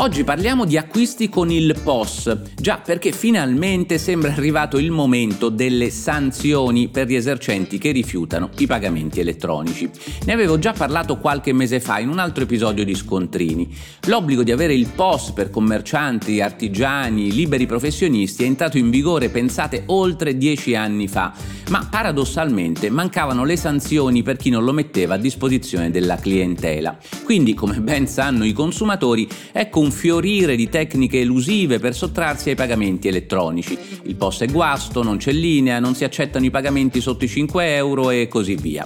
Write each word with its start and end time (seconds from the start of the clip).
Oggi 0.00 0.22
parliamo 0.22 0.64
di 0.64 0.76
acquisti 0.76 1.28
con 1.28 1.50
il 1.50 1.76
POS, 1.82 2.54
già 2.54 2.78
perché 2.78 3.10
finalmente 3.10 3.98
sembra 3.98 4.30
arrivato 4.30 4.78
il 4.78 4.92
momento 4.92 5.48
delle 5.48 5.90
sanzioni 5.90 6.86
per 6.86 7.08
gli 7.08 7.16
esercenti 7.16 7.78
che 7.78 7.90
rifiutano 7.90 8.50
i 8.58 8.68
pagamenti 8.68 9.18
elettronici. 9.18 9.90
Ne 10.24 10.32
avevo 10.32 10.56
già 10.60 10.72
parlato 10.72 11.18
qualche 11.18 11.52
mese 11.52 11.80
fa 11.80 11.98
in 11.98 12.10
un 12.10 12.20
altro 12.20 12.44
episodio 12.44 12.84
di 12.84 12.94
Scontrini. 12.94 13.74
L'obbligo 14.06 14.44
di 14.44 14.52
avere 14.52 14.72
il 14.72 14.86
POS 14.86 15.32
per 15.32 15.50
commercianti, 15.50 16.40
artigiani, 16.40 17.32
liberi 17.32 17.66
professionisti 17.66 18.44
è 18.44 18.46
entrato 18.46 18.78
in 18.78 18.90
vigore, 18.90 19.30
pensate, 19.30 19.82
oltre 19.86 20.38
dieci 20.38 20.76
anni 20.76 21.08
fa, 21.08 21.32
ma 21.70 21.88
paradossalmente 21.90 22.88
mancavano 22.88 23.42
le 23.42 23.56
sanzioni 23.56 24.22
per 24.22 24.36
chi 24.36 24.50
non 24.50 24.62
lo 24.62 24.72
metteva 24.72 25.14
a 25.14 25.18
disposizione 25.18 25.90
della 25.90 26.18
clientela. 26.18 26.96
Quindi, 27.24 27.52
come 27.54 27.80
ben 27.80 28.06
sanno 28.06 28.44
i 28.44 28.52
consumatori, 28.52 29.28
ecco 29.50 29.80
un 29.80 29.86
un 29.88 29.90
fiorire 29.90 30.54
di 30.54 30.68
tecniche 30.68 31.18
elusive 31.18 31.78
per 31.78 31.94
sottrarsi 31.94 32.50
ai 32.50 32.54
pagamenti 32.54 33.08
elettronici. 33.08 33.78
Il 34.02 34.16
POS 34.16 34.42
è 34.42 34.46
guasto, 34.46 35.02
non 35.02 35.16
c'è 35.16 35.32
linea, 35.32 35.80
non 35.80 35.94
si 35.94 36.04
accettano 36.04 36.44
i 36.44 36.50
pagamenti 36.50 37.00
sotto 37.00 37.24
i 37.24 37.28
5 37.28 37.74
euro 37.74 38.10
e 38.10 38.28
così 38.28 38.54
via. 38.54 38.84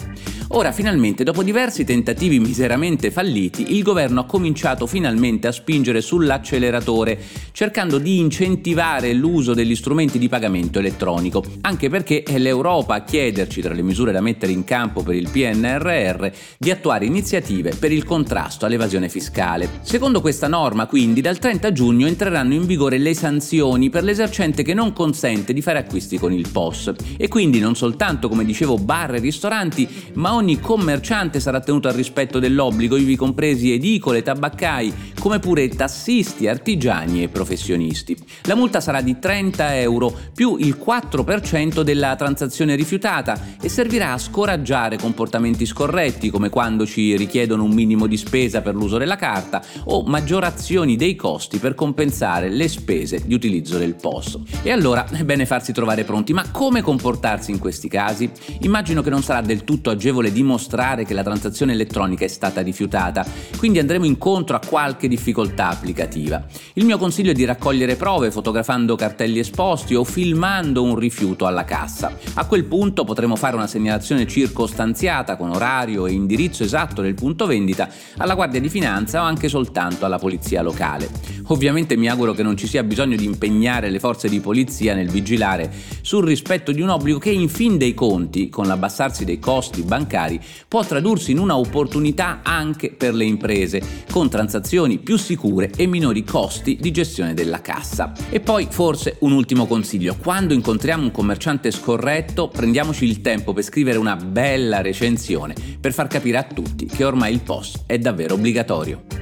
Ora, 0.55 0.71
finalmente, 0.71 1.25
dopo 1.25 1.43
diversi 1.43 1.85
tentativi 1.85 2.39
miseramente 2.39 3.11
falliti, 3.11 3.75
il 3.75 3.83
governo 3.83 4.21
ha 4.21 4.27
cominciato 4.27 4.87
finalmente 4.87 5.49
a 5.49 5.53
spingere 5.53 6.03
sull'acceleratore, 6.03 7.19
cercando 7.63 7.99
di 7.99 8.19
incentivare 8.19 9.13
l'uso 9.13 9.55
degli 9.55 9.77
strumenti 9.77 10.19
di 10.19 10.29
pagamento 10.29 10.81
elettronico, 10.81 11.45
anche 11.61 11.89
perché 11.89 12.25
è 12.25 12.37
l'Europa 12.37 12.97
a 12.97 13.05
chiederci, 13.05 13.61
tra 13.61 13.73
le 13.73 13.83
misure 13.83 14.11
da 14.11 14.21
mettere 14.21 14.51
in 14.51 14.65
campo 14.65 15.05
per 15.05 15.15
il 15.15 15.31
PNRR, 15.31 16.27
di 16.59 16.73
attuare 16.73 17.05
iniziative 17.05 17.73
per 17.79 17.93
il 17.93 18.03
contrasto 18.03 18.67
all'evasione 18.67 19.09
fiscale. 19.09 19.79
Secondo 19.83 20.21
questa 20.21 20.49
norma, 20.49 20.87
quindi, 20.87 21.21
dal 21.21 21.39
30 21.39 21.71
giugno 21.71 22.09
entreranno 22.09 22.55
in 22.55 22.67
vigore 22.67 22.99
le 22.99 23.15
sanzioni 23.15 23.91
per 23.91 24.03
l'esercente 24.03 24.65
che 24.65 24.75
non 24.75 24.93
consente 24.93 25.53
di 25.53 25.63
fare 25.63 25.79
acquisti 25.79 26.19
con 26.19 26.33
il 26.33 26.49
POS. 26.51 26.93
E 27.17 27.29
quindi 27.29 27.61
non 27.61 27.77
soltanto, 27.77 28.29
come 28.29 28.45
dicevo, 28.45 28.77
bar 28.77 29.15
e 29.15 29.21
ristoranti, 29.21 29.89
ma 30.15 30.35
ogni 30.35 30.59
commerciante 30.59 31.39
sarà 31.39 31.61
tenuto 31.61 31.87
al 31.87 31.95
rispetto 31.95 32.41
dell'obbligo, 32.41 32.97
ivi 32.97 33.15
compresi 33.15 33.73
edicole, 33.73 34.23
tabaccai, 34.23 34.93
come 35.23 35.39
pure 35.39 35.69
tassisti, 35.69 36.49
artigiani 36.49 37.23
e 37.23 37.29
professionisti. 37.29 38.17
La 38.47 38.57
multa 38.57 38.81
sarà 38.81 39.01
di 39.01 39.21
30 39.21 39.79
euro 39.79 40.13
più 40.35 40.57
il 40.57 40.77
4% 40.85 41.83
della 41.83 42.17
transazione 42.17 42.75
rifiutata 42.75 43.41
e 43.63 43.69
servirà 43.69 44.15
a 44.15 44.19
scoraggiare 44.19 44.99
comportamenti 44.99 45.65
scorretti 45.65 46.29
come 46.29 46.49
quando 46.49 46.85
ci 46.87 47.17
richiedono 47.17 47.63
un 47.63 47.71
minimo 47.71 48.09
di 48.09 48.17
spesa 48.17 48.63
per 48.63 48.75
l'uso 48.75 48.99
della 48.99 49.15
carta 49.15 49.63
o 49.85 50.03
maggiorazioni 50.03 50.97
dei 50.97 51.15
costi 51.15 51.59
per 51.59 51.77
compensare 51.77 52.49
le 52.49 52.67
spese 52.67 53.23
di 53.25 53.35
utilizzo 53.35 53.79
del 53.79 53.95
POS. 53.95 54.41
E 54.65 54.73
allora 54.73 55.07
è 55.09 55.23
bene 55.23 55.47
farsi 55.47 55.73
trovare 55.73 56.03
pronti, 56.03 56.33
ma 56.33 56.51
come 56.51 56.83
comportarsi 56.83 57.53
in 57.53 57.61
questi 57.61 57.87
casi? 57.87 58.29
Immagino 58.63 59.03
che 59.03 59.11
non 59.11 59.23
sarà 59.23 59.41
del 59.41 59.63
tutto 59.63 59.91
agevole 59.91 60.33
dimostrare 60.33 61.05
che 61.05 61.15
la 61.15 61.23
transazione 61.23 61.75
elettronica 61.75 62.25
è 62.25 62.29
stata 62.29 62.61
rifiutata, 62.61 63.25
quindi 63.57 63.79
andremo 63.79 64.05
incontro 64.05 64.57
a 64.57 64.61
qualche 64.67 65.11
difficoltà 65.13 65.69
applicativa. 65.69 66.43
Il 66.75 66.87
mio 66.87 66.97
consiglio 66.97 67.33
è 67.33 67.35
di 67.35 67.45
raccogliere 67.45 67.97
prove 67.97 68.31
fotografando 68.31 68.97
cartelli 68.97 69.41
esposti 69.41 69.95
o 69.95 70.05
filmando 70.05 70.83
un 70.83 70.97
rifiuto 70.97 71.45
alla 71.45 71.65
cassa. 71.65 72.17
A 72.35 72.47
quel 72.47 72.65
punto 72.65 73.05
potremo 73.05 73.37
fare 73.37 73.57
una 73.57 73.67
segnalazione 73.67 74.27
circostanziata 74.27 75.37
con 75.37 75.51
orario 75.51 76.07
e 76.07 76.13
indirizzo 76.13 76.63
esatto 76.63 77.03
del 77.03 77.15
punto 77.15 77.45
vendita 77.45 77.89
alla 78.17 78.35
Guardia 78.35 78.61
di 78.61 78.71
Finanza 78.71 79.21
o 79.21 79.25
anche 79.25 79.49
soltanto 79.49 80.07
alla 80.07 80.19
Polizia 80.19 80.63
locale. 80.63 81.11
Ovviamente 81.49 81.97
mi 81.97 82.09
auguro 82.09 82.33
che 82.33 82.43
non 82.43 82.57
ci 82.57 82.67
sia 82.67 82.83
bisogno 82.83 83.17
di 83.17 83.25
impegnare 83.25 83.91
le 83.91 83.99
forze 83.99 84.29
di 84.29 84.41
polizia 84.41 84.95
nel 84.95 85.11
vigilare 85.11 85.71
sul 86.01 86.25
rispetto 86.25 86.73
di 86.73 86.81
un 86.81 86.89
obbligo 86.89 87.19
che 87.19 87.31
in 87.31 87.49
fin 87.49 87.79
dei 87.79 87.95
conti, 87.95 88.49
con 88.49 88.67
l'abbassarsi 88.67 89.25
dei 89.25 89.39
costi 89.39 89.83
bancari, 89.83 90.41
può 90.69 90.85
tradursi 90.85 91.33
in 91.33 91.39
una 91.39 91.57
opportunità 91.57 92.41
anche 92.43 92.91
per 92.91 93.15
le 93.15 93.25
imprese, 93.25 93.83
con 94.11 94.29
transazioni 94.29 94.99
più 94.99 95.17
sicure 95.17 95.71
e 95.77 95.87
minori 95.87 96.25
costi 96.25 96.77
di 96.81 96.91
gestione 96.91 97.35
della 97.35 97.61
cassa. 97.61 98.13
E 98.31 98.41
poi 98.41 98.67
forse 98.71 99.17
un 99.21 99.33
ultimo 99.33 99.67
consiglio, 99.67 100.17
quando 100.21 100.55
incontriamo 100.55 101.05
un 101.05 101.11
commerciante 101.11 101.71
scorretto 101.71 102.49
prendiamoci 102.49 103.05
il 103.05 103.21
tempo 103.21 103.53
per 103.53 103.65
scrivere 103.65 103.99
una 103.99 104.17
bella 104.17 104.81
recensione 104.81 105.55
per 105.81 105.93
far 105.93 106.07
capire 106.07 106.39
a 106.39 106.45
tutti 106.45 106.87
che 106.87 107.05
ormai 107.05 107.33
il 107.33 107.41
POS 107.41 107.83
è 107.87 107.99
davvero 107.99 108.35
obbligatorio. 108.35 109.22